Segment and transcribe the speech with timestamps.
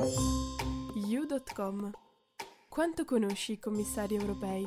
[0.00, 1.90] You.com
[2.68, 4.64] Quanto conosci i commissari europei?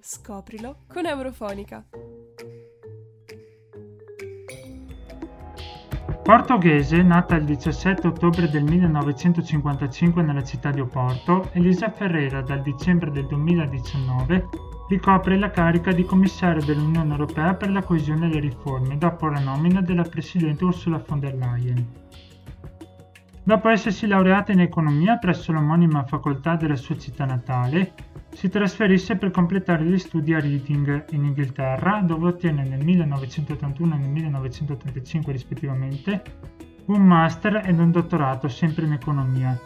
[0.00, 1.84] Scoprilo con Eurofonica.
[6.22, 13.10] Portoghese, nata il 17 ottobre del 1955 nella città di Oporto, Elisa Ferreira dal dicembre
[13.10, 14.48] del 2019
[14.88, 19.40] ricopre la carica di commissario dell'Unione Europea per la coesione e le riforme dopo la
[19.40, 21.86] nomina della Presidente Ursula von der Leyen.
[23.46, 27.92] Dopo essersi laureata in economia presso l'omonima facoltà della sua città natale,
[28.30, 33.98] si trasferisse per completare gli studi a Reading, in Inghilterra, dove ottiene nel 1981 e
[33.98, 36.22] nel 1985 rispettivamente
[36.86, 39.56] un master ed un dottorato sempre in economia.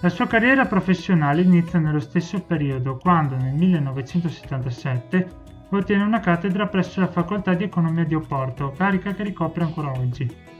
[0.00, 5.28] La sua carriera professionale inizia nello stesso periodo, quando nel 1977
[5.68, 10.54] ottiene una cattedra presso la facoltà di economia di Oporto, carica che ricopre ancora oggi.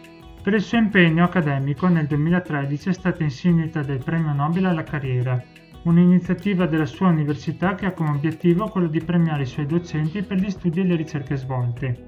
[0.47, 5.43] Per il suo impegno accademico nel 2013 è stata insignita del Premio Nobel alla carriera,
[5.83, 10.39] un'iniziativa della sua università che ha come obiettivo quello di premiare i suoi docenti per
[10.39, 12.07] gli studi e le ricerche svolte.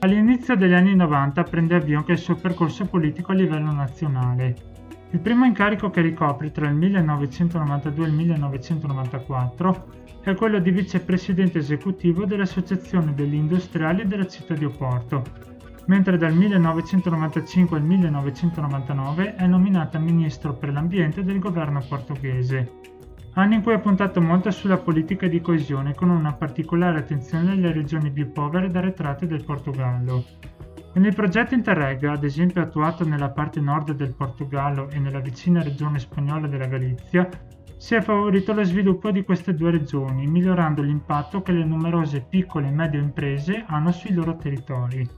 [0.00, 4.54] All'inizio degli anni 90 prende avvio anche il suo percorso politico a livello nazionale.
[5.12, 9.86] Il primo incarico che ricopre tra il 1992 e il 1994
[10.24, 15.49] è quello di vicepresidente esecutivo dell'Associazione degli Industriali della città di Oporto,
[15.86, 22.72] mentre dal 1995 al 1999 è nominata ministro per l'ambiente del governo portoghese.
[23.34, 27.72] Anni in cui ha puntato molto sulla politica di coesione con una particolare attenzione alle
[27.72, 30.24] regioni più povere ed arretrate del Portogallo.
[30.94, 36.00] Nel progetto Interreg, ad esempio attuato nella parte nord del Portogallo e nella vicina regione
[36.00, 37.28] spagnola della Galizia,
[37.76, 42.66] si è favorito lo sviluppo di queste due regioni, migliorando l'impatto che le numerose piccole
[42.66, 45.08] e medie imprese hanno sui loro territori.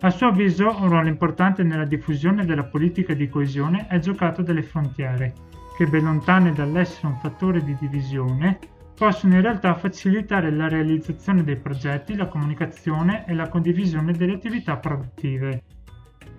[0.00, 4.62] A suo avviso un ruolo importante nella diffusione della politica di coesione è giocato dalle
[4.62, 5.32] frontiere,
[5.74, 8.58] che ben lontane dall'essere un fattore di divisione,
[8.94, 14.76] possono in realtà facilitare la realizzazione dei progetti, la comunicazione e la condivisione delle attività
[14.76, 15.62] produttive.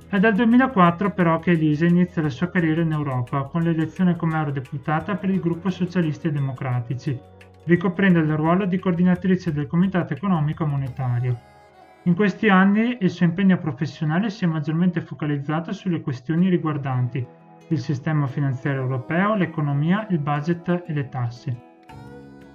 [0.08, 4.38] È dal 2004 però che Elisa inizia la sua carriera in Europa con l'elezione come
[4.38, 7.20] eurodeputata per il gruppo Socialisti e Democratici,
[7.64, 11.56] ricoprendo il ruolo di coordinatrice del Comitato Economico Monetario.
[12.08, 17.26] In questi anni il suo impegno professionale si è maggiormente focalizzato sulle questioni riguardanti
[17.68, 21.62] il sistema finanziario europeo, l'economia, il budget e le tasse.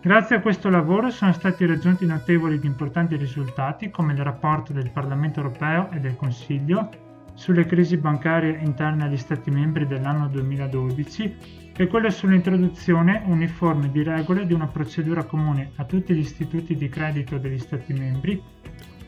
[0.00, 4.88] Grazie a questo lavoro sono stati raggiunti notevoli ed importanti risultati come il rapporto del
[4.88, 6.88] Parlamento europeo e del Consiglio
[7.34, 11.36] sulle crisi bancarie interne agli Stati membri dell'anno 2012
[11.76, 16.88] e quello sull'introduzione uniforme di regole di una procedura comune a tutti gli istituti di
[16.88, 18.42] credito degli Stati membri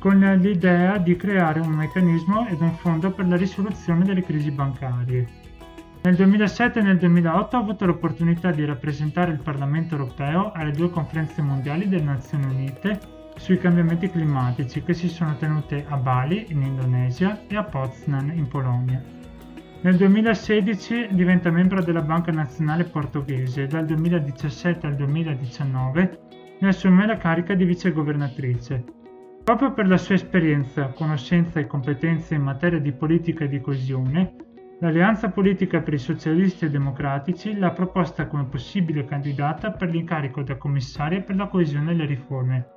[0.05, 5.27] con l'idea di creare un meccanismo ed un fondo per la risoluzione delle crisi bancarie.
[6.03, 10.91] Nel 2007 e nel 2008 ho avuto l'opportunità di rappresentare il Parlamento europeo alle due
[10.91, 13.01] conferenze mondiali delle Nazioni Unite
[13.37, 18.47] sui cambiamenti climatici che si sono tenute a Bali in Indonesia e a Poznan in
[18.47, 19.03] Polonia.
[19.81, 26.19] Nel 2016 diventa membro della Banca Nazionale Portoghese e dal 2017 al 2019
[26.61, 29.03] ne assume la carica di vicegovernatrice.
[29.45, 34.37] Proprio per la sua esperienza, conoscenza e competenze in materia di politica e di coesione,
[34.81, 40.57] l'Alleanza Politica per i Socialisti e Democratici l'ha proposta come possibile candidata per l'incarico da
[40.57, 42.69] commissaria per la coesione e le riforme.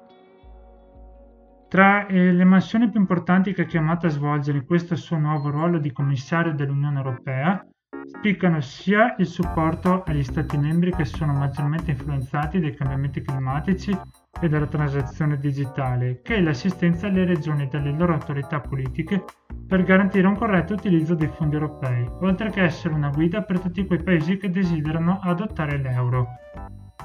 [1.69, 5.49] Tra eh, le mansioni più importanti che è chiamata a svolgere in questo suo nuovo
[5.49, 7.65] ruolo di commissario dell'Unione Europea
[8.07, 13.97] spiccano sia il supporto agli Stati membri che sono maggiormente influenzati dai cambiamenti climatici
[14.39, 19.23] e dalla transazione digitale, che l'assistenza alle regioni e alle loro autorità politiche
[19.67, 23.85] per garantire un corretto utilizzo dei fondi europei, oltre che essere una guida per tutti
[23.85, 26.27] quei paesi che desiderano adottare l'euro.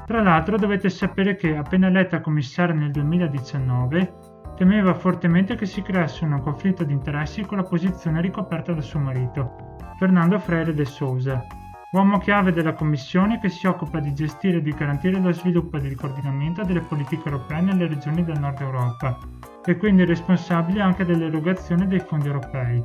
[0.07, 4.15] Tra l'altro dovete sapere che appena eletta commissaria nel 2019
[4.57, 9.01] temeva fortemente che si creasse un conflitto di interessi con la posizione ricoperta da suo
[9.01, 11.45] marito, Fernando Freire de Souza,
[11.93, 15.87] uomo chiave della Commissione che si occupa di gestire e di garantire lo sviluppo e
[15.87, 19.19] il coordinamento delle politiche europee nelle regioni del nord Europa
[19.65, 22.83] e quindi responsabile anche dell'erogazione dei fondi europei.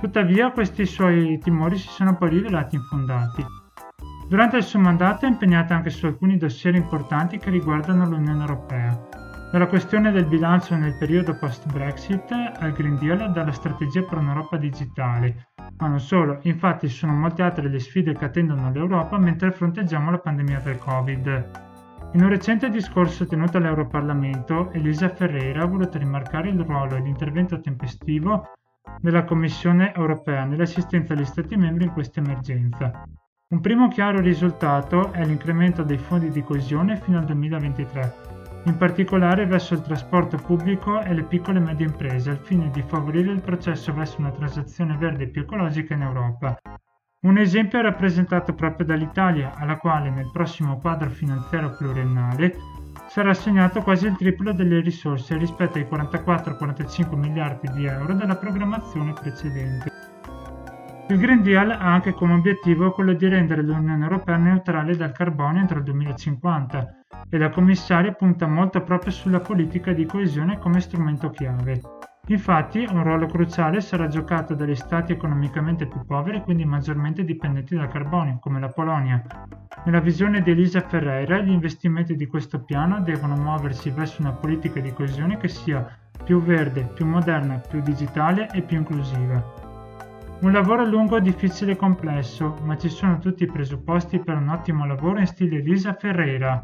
[0.00, 3.44] Tuttavia questi suoi timori si sono poi rivelati infondati.
[4.28, 9.08] Durante il suo mandato è impegnata anche su alcuni dossier importanti che riguardano l'Unione Europea,
[9.52, 15.50] dalla questione del bilancio nel periodo post-Brexit al Green Deal dalla strategia per un'Europa digitale,
[15.76, 20.18] ma non solo, infatti sono molte altre le sfide che attendono l'Europa mentre fronteggiamo la
[20.18, 21.62] pandemia del Covid.
[22.12, 27.60] In un recente discorso tenuto all'Europarlamento, Elisa Ferreira ha voluto rimarcare il ruolo e l'intervento
[27.60, 28.50] tempestivo
[29.00, 33.02] della Commissione europea nell'assistenza agli Stati membri in questa emergenza.
[33.48, 38.14] Un primo chiaro risultato è l'incremento dei fondi di coesione fino al 2023,
[38.64, 42.82] in particolare verso il trasporto pubblico e le piccole e medie imprese, al fine di
[42.82, 46.56] favorire il processo verso una transazione verde più ecologica in Europa.
[47.24, 52.54] Un esempio è rappresentato proprio dall'Italia, alla quale nel prossimo quadro finanziario pluriennale
[53.08, 59.12] sarà assegnato quasi il triplo delle risorse rispetto ai 44-45 miliardi di euro della programmazione
[59.12, 59.93] precedente.
[61.14, 65.60] Il Green Deal ha anche come obiettivo quello di rendere l'Unione Europea neutrale dal carbonio
[65.60, 66.96] entro il 2050
[67.30, 71.80] e la commissaria punta molto proprio sulla politica di coesione come strumento chiave.
[72.26, 77.76] Infatti un ruolo cruciale sarà giocato dagli stati economicamente più poveri e quindi maggiormente dipendenti
[77.76, 79.22] dal carbonio, come la Polonia.
[79.84, 84.80] Nella visione di Elisa Ferreira, gli investimenti di questo piano devono muoversi verso una politica
[84.80, 89.63] di coesione che sia più verde, più moderna, più digitale e più inclusiva.
[90.44, 94.84] Un lavoro lungo, difficile e complesso, ma ci sono tutti i presupposti per un ottimo
[94.84, 96.62] lavoro in stile Elisa Ferreira.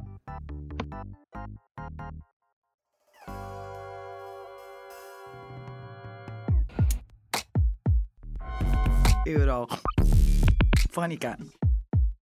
[9.25, 9.67] Euro.
[10.91, 11.39] Fonica.